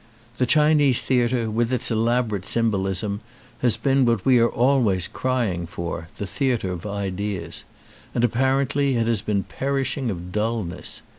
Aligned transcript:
The 0.39 0.47
Chinese 0.47 1.03
theatre, 1.03 1.47
with 1.51 1.71
its 1.71 1.91
elaborate 1.91 2.47
symbolism, 2.47 3.21
has 3.59 3.77
been 3.77 4.03
what 4.03 4.25
we 4.25 4.39
are 4.39 4.49
always 4.49 5.07
crying 5.07 5.67
for, 5.67 6.07
the 6.17 6.25
theatre 6.25 6.71
of 6.71 6.87
ideas; 6.87 7.63
and 8.15 8.23
apparently 8.23 8.95
it 8.95 9.05
has 9.05 9.21
been 9.21 9.43
perishing 9.43 10.09
of 10.09 10.31
dullness. 10.31 11.03